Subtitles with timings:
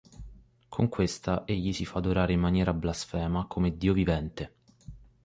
[0.67, 4.55] Con questa egli si fa adorare in maniera blasfema come dio vivente.